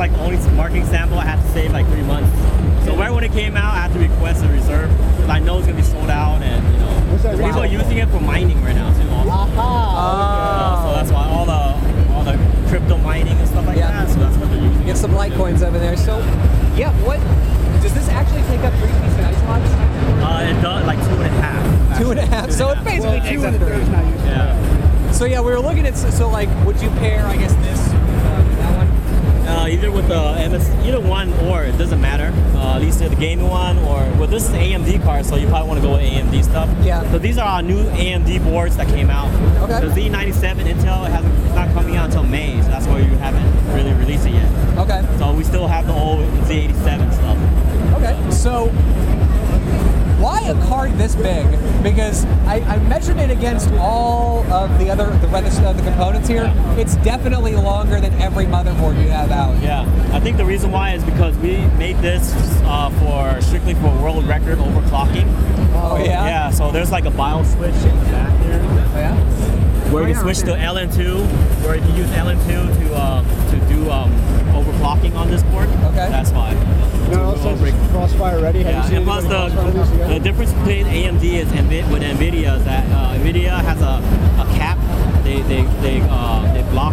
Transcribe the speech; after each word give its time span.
like 0.00 0.12
the 0.12 0.20
only 0.24 0.38
marketing 0.56 0.86
sample. 0.86 1.18
I 1.18 1.26
had 1.26 1.36
to 1.44 1.52
save 1.52 1.72
like 1.72 1.86
three 1.88 2.02
months. 2.02 2.32
So 2.86 2.96
right 2.96 3.12
when 3.12 3.22
it 3.22 3.32
came 3.32 3.54
out, 3.54 3.74
I 3.76 3.80
had 3.84 3.92
to 3.92 3.98
request 3.98 4.42
a 4.42 4.48
reserve 4.48 4.88
because 4.88 5.28
I 5.28 5.38
know 5.40 5.58
it's 5.58 5.66
gonna 5.66 5.76
be 5.76 5.84
sold 5.84 6.08
out, 6.08 6.40
and 6.40 6.64
you 6.72 6.80
know, 6.80 6.88
What's 7.12 7.22
that 7.24 7.36
people 7.36 7.60
are 7.60 7.66
using 7.66 7.98
it 7.98 8.08
for 8.08 8.18
mining 8.18 8.64
right 8.64 8.74
now 8.74 8.88
too. 8.96 9.06
Also. 9.10 9.30
Aha. 9.60 10.80
so 10.88 10.96
that's 10.96 11.12
why 11.12 11.28
all 11.28 11.44
the 11.44 11.60
all 12.16 12.24
the 12.24 12.40
crypto 12.70 12.96
mining 12.96 13.36
and 13.36 13.46
stuff 13.46 13.66
like 13.66 13.76
Yeah. 13.76 13.92
that. 13.92 14.08
So 14.08 14.20
that's 14.20 14.36
what 14.38 14.48
they're 14.50 14.62
using. 14.62 14.86
Get 14.86 14.96
some 14.96 15.10
Litecoins 15.12 15.60
over 15.62 15.78
there. 15.78 15.98
So, 15.98 16.16
yeah, 16.74 16.92
what 17.04 17.20
does 17.82 17.92
this 17.92 18.08
actually 18.08 18.42
take 18.48 18.60
up 18.64 18.72
three 18.80 18.88
PCIe 18.88 19.36
slots? 19.44 19.70
Uh, 20.24 20.48
it 20.48 20.62
does 20.62 20.86
like 20.86 20.98
two 21.04 21.14
and 21.20 21.28
a 21.28 21.40
half. 21.44 21.98
Two 22.00 22.10
and 22.12 22.20
a 22.20 22.26
half. 22.26 22.46
Two 22.46 22.52
So 22.52 22.70
and 22.70 22.80
it 22.80 22.84
basically 22.84 23.20
Well, 23.20 23.32
two 23.32 23.40
up 23.44 23.52
and 23.52 23.56
a 23.62 23.66
third 23.66 23.80
is 23.82 23.88
not 23.90 24.02
three. 24.04 24.12
used. 24.12 24.24
Yeah. 24.24 25.12
So 25.12 25.24
yeah, 25.26 25.40
we 25.42 25.50
were 25.52 25.60
looking 25.60 25.86
at 25.86 25.94
so 25.98 26.28
like, 26.30 26.48
would 26.64 26.80
you 26.80 26.88
pair 27.04 27.26
I 27.26 27.36
guess 27.36 27.52
this 27.56 27.89
either 29.70 29.90
with 29.90 30.08
the 30.08 30.48
MS, 30.50 30.68
either 30.84 31.00
one 31.00 31.32
or 31.44 31.62
it 31.64 31.78
doesn't 31.78 32.00
matter. 32.00 32.32
Uh, 32.56 32.76
at 32.76 32.82
least 32.82 32.98
the 32.98 33.08
gaming 33.16 33.48
one 33.48 33.78
or 33.78 34.00
well, 34.18 34.26
this 34.26 34.48
is 34.48 34.50
AMD 34.50 35.02
card, 35.02 35.24
so 35.24 35.36
you 35.36 35.46
probably 35.46 35.68
want 35.68 35.80
to 35.80 35.86
go 35.86 35.92
with 35.92 36.02
AMD 36.02 36.42
stuff. 36.44 36.68
Yeah. 36.82 37.08
So 37.12 37.18
these 37.18 37.38
are 37.38 37.46
our 37.46 37.62
new 37.62 37.82
AMD 37.90 38.42
boards 38.44 38.76
that 38.76 38.88
came 38.88 39.10
out. 39.10 39.32
Okay. 39.62 39.86
The 39.86 40.10
Z97 40.10 40.64
Intel 40.64 41.06
it 41.06 41.12
hasn't, 41.12 41.34
it's 41.44 41.54
not 41.54 41.72
coming 41.72 41.96
out 41.96 42.06
until 42.06 42.24
May, 42.24 42.60
so 42.62 42.68
that's 42.68 42.86
why 42.86 42.98
you 42.98 43.16
haven't 43.18 43.74
really 43.74 43.92
released 43.94 44.26
it 44.26 44.34
yet. 44.34 44.78
Okay. 44.78 45.06
So 45.18 45.32
we 45.32 45.44
still 45.44 45.68
have 45.68 45.86
the 45.86 45.94
old 45.94 46.20
Z87 46.46 47.12
stuff. 47.14 47.38
Okay. 47.94 48.30
So 48.30 48.68
why 50.20 50.40
a 50.42 50.54
card 50.66 50.92
this 50.98 51.14
big? 51.14 51.46
Because 51.82 52.24
I, 52.46 52.60
I 52.60 52.78
measured 52.80 53.16
it 53.18 53.30
against 53.30 53.70
all 53.72 54.44
of 54.52 54.78
the 54.78 54.90
other 54.90 55.06
the 55.18 55.28
rest 55.28 55.62
of 55.62 55.76
the 55.76 55.82
components 55.82 56.28
here. 56.28 56.52
It's 56.76 56.96
definitely 56.96 57.54
longer 57.54 58.00
than 58.00 58.12
every 58.20 58.44
motherboard 58.44 59.02
you 59.02 59.08
have 59.08 59.30
out. 59.30 59.60
Yeah, 59.62 59.82
I 60.12 60.20
think 60.20 60.36
the 60.36 60.44
reason 60.44 60.70
why 60.70 60.92
is 60.92 61.04
because 61.04 61.36
we 61.38 61.58
made 61.78 61.96
this 61.98 62.32
uh, 62.64 62.90
for 63.00 63.40
strictly 63.40 63.74
for 63.74 63.88
world 64.02 64.26
record 64.26 64.58
overclocking. 64.58 65.26
Oh 65.74 65.96
yeah. 65.96 66.26
Yeah, 66.26 66.50
so 66.50 66.70
there's 66.70 66.90
like 66.90 67.06
a 67.06 67.10
BIOS 67.10 67.52
switch 67.52 67.74
in 67.74 67.98
the 67.98 68.04
back 68.06 68.42
here. 68.42 68.60
Oh, 68.62 68.98
yeah. 68.98 69.90
where 69.90 70.06
you 70.06 70.14
switch 70.14 70.40
to 70.40 70.52
okay. 70.52 70.62
LN2, 70.62 71.64
where 71.64 71.76
you 71.76 71.82
can 71.82 71.96
use 71.96 72.10
LN2 72.10 72.46
to 72.46 72.94
uh, 72.94 73.50
to 73.50 73.56
do 73.72 73.90
um, 73.90 74.12
overclocking 74.52 75.14
on 75.14 75.30
this 75.30 75.42
board. 75.44 75.68
Okay. 75.68 76.08
That's 76.10 76.30
why. 76.30 76.54
Crossfire 77.40 78.40
ready. 78.42 78.62
Have 78.62 78.66
you 78.66 78.78
Yeah, 78.80 78.84
seen 78.86 78.96
and 78.96 79.04
plus 79.06 79.24
the, 79.24 80.08
the 80.08 80.18
difference 80.20 80.52
between 80.52 80.84
AMD 80.86 81.22
is 81.24 81.48
with 81.90 82.02
NVIDIA 82.02 82.56
is 82.58 82.64
that 82.64 82.84
uh, 82.92 83.14
NVIDIA 83.16 83.58
has 83.62 83.80
a, 83.80 83.96
a 84.42 84.44
cap. 84.58 84.76
They 85.24 85.40
they 85.42 85.62
they 85.80 86.00
uh, 86.10 86.52
they 86.52 86.62
block 86.70 86.92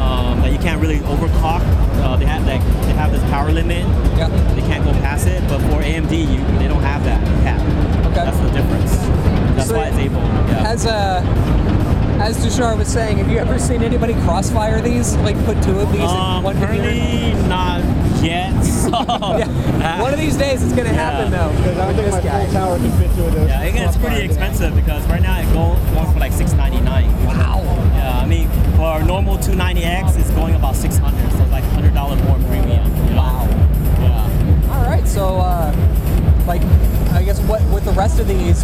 um, 0.00 0.40
that 0.42 0.52
you 0.52 0.58
can't 0.58 0.80
really 0.82 0.98
overclock. 1.00 1.60
Uh, 2.02 2.16
they 2.16 2.24
have 2.26 2.44
like 2.46 2.62
they 2.86 2.92
have 2.94 3.12
this 3.12 3.22
power 3.30 3.52
limit. 3.52 3.86
Yeah. 4.18 4.28
They 4.54 4.62
can't 4.62 4.84
go 4.84 4.90
past 4.94 5.28
it. 5.28 5.40
But 5.48 5.60
for 5.70 5.80
AMD, 5.82 6.10
you, 6.12 6.58
they 6.58 6.66
don't 6.66 6.82
have 6.82 7.04
that 7.04 7.22
cap. 7.44 7.60
Okay. 8.06 8.14
That's 8.24 8.38
the 8.38 8.50
difference. 8.50 8.96
That's 9.56 9.68
So 9.68 9.76
why 9.76 9.84
it's 9.86 9.98
able. 9.98 10.16
Yeah. 10.50 10.64
As 10.72 10.84
uh, 10.86 11.22
as 12.20 12.36
Dushar 12.44 12.76
was 12.76 12.88
saying, 12.88 13.18
have 13.18 13.30
you 13.30 13.38
ever 13.38 13.58
seen 13.58 13.82
anybody 13.82 14.14
crossfire 14.24 14.80
these? 14.80 15.14
Like 15.18 15.36
put 15.44 15.62
two 15.62 15.78
of 15.78 15.90
these 15.92 16.00
in 16.00 16.06
Um, 16.08 16.42
one 16.42 16.56
computer? 16.58 16.82
currently 16.82 17.48
not 17.48 17.82
yet. 18.24 18.52
So 18.84 18.90
Yeah. 18.90 20.00
One 20.02 20.12
of 20.12 20.18
these 20.20 20.36
days 20.36 20.62
it's 20.62 20.72
gonna 20.72 20.88
happen 20.92 21.32
Yeah. 21.32 21.48
though. 21.48 21.56
Because 21.56 21.78
I 21.78 21.86
don't 21.92 21.96
think 21.96 22.10
my 22.12 22.20
guy. 22.20 22.44
full 22.44 22.52
tower 22.54 22.76
can 22.78 22.90
fit 22.98 23.10
to 23.16 23.42
it. 23.42 23.48
yeah, 23.48 23.62
it 23.62 23.72
gets 23.72 23.96
pretty 23.96 24.22
expensive 24.24 24.74
because 24.74 25.04
right 25.06 25.22
now 25.22 25.38
it 25.40 25.44
goes 25.52 25.78
going 25.94 26.12
for 26.12 26.18
like 26.18 26.32
six 26.32 26.52
ninety 26.52 26.80
nine. 26.80 27.08
Wow. 27.26 27.62
Yeah, 27.94 28.20
I 28.22 28.26
mean 28.26 28.48
for 28.76 29.00
a 29.00 29.04
normal 29.04 29.38
two 29.38 29.54
ninety 29.54 29.84
X, 29.84 30.16
it's 30.16 30.30
going 30.30 30.54
about 30.54 30.76
six 30.76 30.96
hundred, 30.98 31.30
so 31.32 31.44
like 31.50 31.64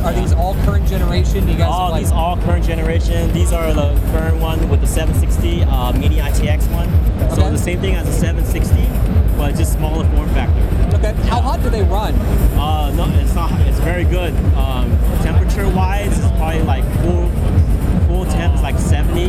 these 0.01 0.07
are 0.07 0.21
these 0.21 0.33
all 0.33 0.55
current 0.65 0.89
generation? 0.89 1.47
You 1.47 1.57
guys 1.59 1.69
All 1.71 1.91
like, 1.91 2.03
these 2.03 2.13
all 2.13 2.37
current 2.39 2.65
generation. 2.65 3.33
These 3.33 3.53
are 3.53 3.73
the 3.75 3.95
current 4.13 4.41
one 4.41 4.69
with 4.71 4.81
the 4.81 4.87
760 4.87 5.63
uh, 5.63 5.93
mini 5.93 6.17
ITX 6.17 6.71
one. 6.73 6.89
So 7.31 7.51
the 7.51 7.59
same 7.59 7.81
thing 7.81 7.95
as 7.97 8.07
the 8.07 8.13
760, 8.13 9.37
but 9.37 9.55
just 9.55 9.75
smaller 9.75 10.05
form 10.11 10.29
factor. 10.31 10.97
okay. 10.97 11.13
How 11.29 11.41
hot 11.41 11.63
do 11.63 11.69
they 11.71 11.83
run? 11.83 12.15
Uh, 12.57 12.91
no, 12.97 13.09
it's 13.21 13.35
not. 13.35 13.53
It's 13.63 13.79
very 13.81 14.05
good. 14.05 14.35
Um, 14.55 14.91
temperature 15.23 15.69
wise, 15.69 16.19
it's 16.19 16.29
probably 16.39 16.63
like 16.63 16.85
full 17.03 17.29
full 18.07 18.25
temp 18.25 18.55
is 18.55 18.63
like 18.63 18.79
70 18.79 19.29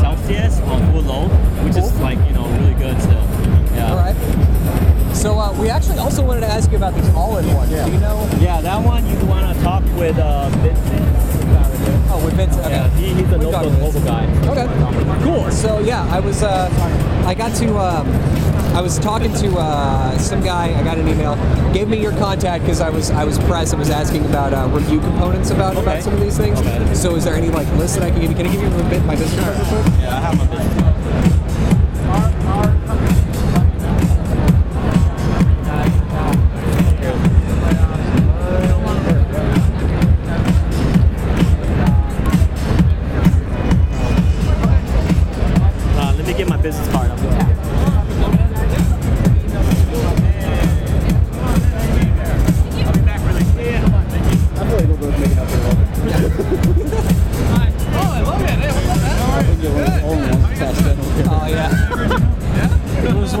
Celsius 0.00 0.60
on 0.60 0.92
full 0.92 1.02
load, 1.02 1.30
which 1.64 1.76
is 1.76 1.98
like 2.00 2.18
you 2.28 2.34
know 2.34 2.39
So 5.20 5.38
uh, 5.38 5.52
we 5.60 5.68
actually 5.68 5.98
also 5.98 6.24
wanted 6.24 6.40
to 6.40 6.46
ask 6.46 6.70
you 6.70 6.78
about 6.78 6.94
these 6.94 7.06
all-in-ones. 7.10 7.70
Yeah. 7.70 7.84
Do 7.84 7.92
you 7.92 8.00
know? 8.00 8.26
Yeah, 8.40 8.62
that 8.62 8.82
one 8.82 9.06
you 9.06 9.26
want 9.26 9.54
to 9.54 9.62
talk 9.62 9.84
with 9.98 10.18
uh, 10.18 10.48
Vincent. 10.48 12.10
Oh, 12.10 12.22
with 12.24 12.32
Vince. 12.34 12.56
Okay. 12.56 12.70
Yeah, 12.70 12.88
he, 12.96 13.08
he's 13.12 13.30
a 13.30 13.38
We've 13.38 13.48
local, 13.48 13.70
local 13.70 14.00
guy. 14.00 14.24
Okay, 14.48 14.66
cool. 15.22 15.50
So 15.50 15.80
yeah, 15.80 16.06
I 16.10 16.20
was, 16.20 16.42
uh, 16.42 16.70
I 17.26 17.34
got 17.34 17.54
to, 17.56 17.76
um, 17.78 18.08
I 18.74 18.80
was 18.80 18.98
talking 18.98 19.34
to 19.34 19.58
uh, 19.58 20.16
some 20.16 20.42
guy. 20.42 20.74
I 20.74 20.82
got 20.82 20.96
an 20.96 21.06
email, 21.06 21.36
gave 21.74 21.88
me 21.88 22.00
your 22.00 22.12
contact 22.12 22.64
because 22.64 22.80
I 22.80 22.88
was, 22.88 23.10
I 23.10 23.24
was 23.24 23.38
pressed. 23.40 23.74
I 23.74 23.78
was 23.78 23.90
asking 23.90 24.24
about 24.24 24.54
uh, 24.54 24.68
review 24.68 25.00
components 25.00 25.50
about 25.50 25.76
Okay. 25.76 25.82
about 25.82 26.02
some 26.02 26.14
of 26.14 26.20
these 26.20 26.38
things. 26.38 26.58
Okay. 26.60 26.94
So 26.94 27.14
is 27.14 27.24
there 27.24 27.34
any 27.34 27.50
like 27.50 27.68
list 27.76 27.96
that 27.96 28.04
I 28.04 28.10
can 28.10 28.22
give 28.22 28.30
you? 28.30 28.36
Can 28.38 28.46
I 28.46 28.52
give 28.52 28.62
you 28.62 28.68
a 28.68 28.88
bit 28.88 29.04
my 29.04 29.16
business 29.16 29.44
card? 29.44 29.56
Yeah, 30.00 30.16
I 30.16 30.20
have 30.20 30.38
my 30.38 30.46
business. 30.46 30.89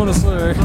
A 0.08 0.12
prototype. 0.14 0.56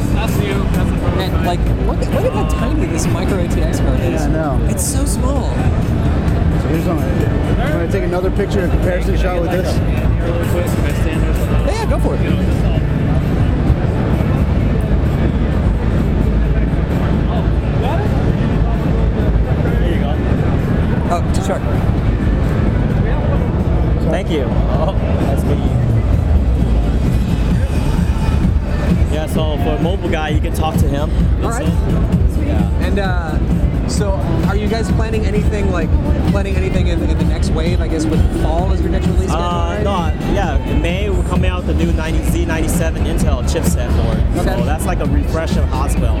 And 0.00 1.44
like, 1.44 1.60
look, 1.86 1.98
at- 1.98 2.14
look 2.14 2.24
at 2.24 2.32
how 2.32 2.48
tiny 2.48 2.86
this 2.86 3.06
micro 3.06 3.36
ATX 3.38 3.78
card 3.78 4.00
is. 4.00 4.12
Yeah, 4.12 4.24
I 4.24 4.28
know. 4.28 4.66
It's 4.70 4.84
so 4.84 5.04
small. 5.04 5.44
So 5.50 6.68
here's 6.68 6.86
one. 6.86 6.98
I'm 6.98 7.72
going 7.72 7.86
to 7.86 7.92
take 7.92 8.04
another 8.04 8.30
picture, 8.30 8.64
a 8.64 8.68
comparison 8.68 9.16
shot 9.18 9.40
with 9.40 9.50
this. 9.50 9.74
Stand 9.74 10.14
here 10.14 10.32
really 10.32 10.48
quick. 10.50 10.64
Can 10.66 10.84
I 10.84 10.92
stand 10.92 11.22
there? 11.22 11.34
So 11.34 11.40
that, 11.46 11.66
Yeah, 11.66 11.84
yeah, 11.84 11.90
go 11.90 11.98
for 11.98 12.14
it. 12.14 12.99
You. 24.30 24.44
Oh, 24.48 24.94
that's 25.26 25.42
me. 25.44 25.56
Yeah, 29.14 29.26
so 29.26 29.56
for 29.58 29.70
a 29.78 29.82
mobile 29.82 30.08
guy, 30.10 30.28
you 30.30 30.40
can 30.40 30.54
talk 30.54 30.74
to 30.76 30.88
him. 30.88 31.10
All 31.44 31.50
right. 31.50 31.66
Yeah. 32.46 32.86
And 32.86 32.98
uh, 32.98 33.88
so, 33.88 34.12
are 34.48 34.56
you 34.56 34.68
guys 34.68 34.90
planning 34.92 35.26
anything 35.26 35.70
like 35.72 35.90
planning 36.30 36.54
anything 36.56 36.86
in, 36.86 37.02
in 37.02 37.18
the 37.18 37.24
next 37.24 37.50
wave? 37.50 37.80
I 37.80 37.88
guess 37.88 38.04
with 38.06 38.20
fall 38.42 38.70
as 38.72 38.80
your 38.80 38.90
next 38.90 39.06
release 39.08 39.28
schedule, 39.30 39.44
Uh, 39.44 39.74
right? 39.74 39.82
no, 39.84 40.32
yeah, 40.34 40.56
in 40.68 40.80
May 40.80 41.10
we're 41.10 41.24
coming 41.28 41.50
out 41.50 41.64
with 41.66 41.76
the 41.76 41.84
new 41.84 41.92
90 41.92 42.18
Z97 42.20 43.04
Intel 43.06 43.42
chipset 43.42 43.90
board. 44.04 44.18
Okay. 44.46 44.58
So 44.60 44.64
that's 44.64 44.86
like 44.86 45.00
a 45.00 45.06
refresh 45.06 45.56
of 45.56 45.64
Haswell. 45.64 46.16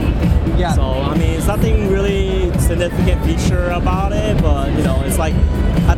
Yeah. 0.58 0.72
So 0.72 0.82
I 0.82 1.14
mean, 1.16 1.30
it's 1.38 1.46
nothing 1.46 1.90
really 1.90 2.52
significant 2.58 3.24
feature 3.24 3.70
about 3.70 4.12
it, 4.12 4.40
but 4.42 4.72
you 4.76 4.82
know, 4.82 5.00
it's 5.06 5.18
like 5.18 5.34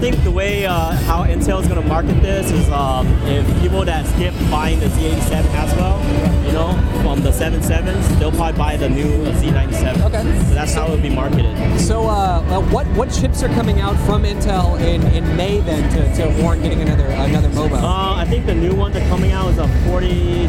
think 0.02 0.24
the 0.24 0.30
way 0.32 0.66
uh, 0.66 0.90
how 1.06 1.22
Intel 1.22 1.62
is 1.62 1.68
going 1.68 1.80
to 1.80 1.86
market 1.86 2.20
this 2.22 2.50
is 2.50 2.68
um, 2.70 3.06
if 3.22 3.46
people 3.60 3.84
that 3.84 4.04
skip 4.04 4.34
buying 4.50 4.80
the 4.80 4.86
Z87 4.86 5.44
Haswell, 5.54 5.96
you 6.44 6.50
know, 6.50 6.72
from 7.04 7.22
the 7.22 7.30
77s, 7.30 8.18
they'll 8.18 8.32
probably 8.32 8.58
buy 8.58 8.76
the 8.76 8.88
new 8.88 9.04
uh, 9.04 9.32
Z97. 9.40 10.04
Okay. 10.06 10.22
So 10.48 10.54
that's 10.54 10.74
how 10.74 10.88
it 10.88 10.90
would 10.90 11.02
be 11.02 11.08
marketed. 11.08 11.56
So, 11.80 12.08
uh, 12.08 12.42
uh, 12.48 12.60
what 12.72 12.88
what 12.96 13.12
chips 13.12 13.44
are 13.44 13.48
coming 13.50 13.80
out 13.80 13.94
from 14.04 14.24
Intel 14.24 14.76
in, 14.80 15.06
in 15.14 15.36
May 15.36 15.60
then 15.60 15.88
to, 15.92 16.16
to 16.16 16.42
warrant 16.42 16.64
getting 16.64 16.80
another 16.80 17.06
another 17.06 17.50
mobo? 17.50 17.74
Uh, 17.80 18.14
I 18.16 18.24
think 18.24 18.46
the 18.46 18.56
new 18.56 18.74
one 18.74 18.90
that's 18.90 19.08
coming 19.08 19.30
out 19.30 19.52
is 19.52 19.58
a 19.58 19.68
40, 19.86 20.08
I 20.08 20.48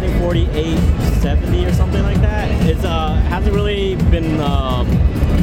think 0.00 0.18
4870 0.18 1.66
or 1.66 1.72
something 1.74 2.02
like 2.02 2.22
that. 2.22 2.50
It's 2.66 2.84
uh 2.84 3.16
hasn't 3.28 3.54
really 3.54 3.96
been 4.10 4.40
um, 4.40 4.88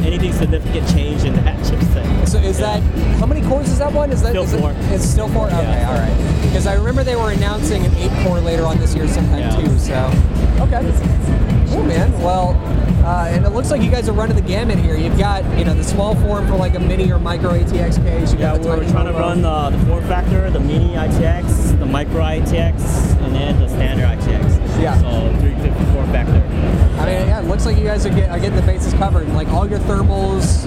anything 0.04 0.32
significant 0.32 0.88
change 0.88 1.22
in 1.22 1.34
that 1.44 1.56
chipset. 1.64 1.89
So 2.30 2.38
is 2.38 2.58
that 2.58 2.80
how 3.18 3.26
many 3.26 3.40
cores 3.42 3.68
is 3.68 3.78
that 3.80 3.92
one? 3.92 4.10
Is 4.12 4.22
that 4.22 4.30
Still 4.30 4.44
is 4.44 4.52
it- 4.52 4.60
four. 4.60 4.72
it's 4.94 5.04
still 5.04 5.28
four. 5.30 5.46
Okay, 5.48 5.56
Yeah, 5.62 5.88
all 5.90 5.98
right. 5.98 6.42
Because 6.42 6.64
I 6.66 6.74
remember 6.74 7.02
they 7.02 7.16
were 7.16 7.30
announcing 7.32 7.84
an 7.84 7.92
eight 7.96 8.12
core 8.24 8.38
later 8.40 8.64
on 8.66 8.78
this 8.78 8.94
year 8.94 9.08
sometime 9.08 9.40
Yeah. 9.40 9.56
too. 9.56 9.78
So 9.78 10.10
okay, 10.60 10.80
cool 11.70 11.82
man. 11.82 12.12
Well, 12.22 12.56
uh, 13.04 13.26
and 13.30 13.44
it 13.44 13.50
looks 13.50 13.72
like 13.72 13.82
you 13.82 13.90
guys 13.90 14.08
are 14.08 14.12
running 14.12 14.36
the 14.36 14.42
gamut 14.42 14.78
here. 14.78 14.94
You've 14.96 15.18
got 15.18 15.42
you 15.58 15.64
know 15.64 15.74
the 15.74 15.82
small 15.82 16.14
form 16.16 16.46
for 16.46 16.54
like 16.54 16.76
a 16.76 16.78
mini 16.80 17.10
or 17.10 17.18
micro 17.18 17.50
ATX 17.50 17.98
case. 17.98 18.32
You 18.32 18.38
Yeah, 18.38 18.52
got 18.52 18.62
the 18.62 18.68
we're 18.68 18.88
trying 18.90 19.06
to 19.06 19.12
run 19.12 19.42
the, 19.42 19.70
the 19.76 19.84
form 19.86 20.04
factor, 20.04 20.50
the 20.50 20.60
mini 20.60 20.94
ITX, 20.94 21.78
the 21.80 21.86
micro 21.86 22.20
ITX, 22.22 22.80
and 23.24 23.34
then 23.34 23.58
the 23.58 23.68
standard 23.68 24.06
ITX. 24.06 24.80
Yeah. 24.80 24.96
So 25.00 25.08
350 25.40 25.84
looks 27.60 27.74
like 27.74 27.82
you 27.82 27.90
guys 27.90 28.06
are, 28.06 28.10
get, 28.10 28.30
are 28.30 28.38
getting 28.38 28.56
the 28.56 28.62
bases 28.62 28.94
covered. 28.94 29.28
Like 29.34 29.48
all 29.48 29.68
your 29.68 29.80
thermals, 29.80 30.64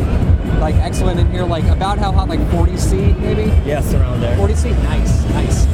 like 0.59 0.75
excellent 0.75 1.19
in 1.19 1.31
here. 1.31 1.43
Like 1.43 1.63
about 1.65 1.97
how 1.97 2.11
hot? 2.11 2.29
Like 2.29 2.39
40C 2.51 3.17
maybe. 3.19 3.45
Yes, 3.67 3.91
around 3.95 4.21
there. 4.21 4.37
40C. 4.37 4.71
Nice, 4.83 5.23
nice. 5.29 5.65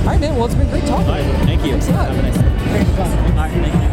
All 0.00 0.08
right, 0.08 0.20
man. 0.20 0.36
Well, 0.36 0.44
it's 0.44 0.54
been 0.54 0.68
great 0.68 0.84
talking. 0.84 1.06
All 1.06 1.12
right, 1.12 1.24
thank 1.46 1.64
you. 1.64 1.72
Thanks 1.72 1.88
a 1.88 1.92
lot. 1.92 2.10
Have 2.10 2.18
a 2.18 2.22
nice 2.22 2.36
day. 2.36 2.42
All 2.44 3.36
right, 3.36 3.50
thank 3.50 3.72
you. 3.72 3.88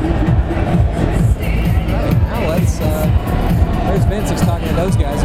Now 2.28 2.50
let's. 2.50 2.82
Uh, 2.82 3.08
there's 3.88 4.04
Vince. 4.06 4.30
He's 4.32 4.42
talking 4.42 4.68
to 4.68 4.74
those 4.76 4.98
guys. 4.98 5.24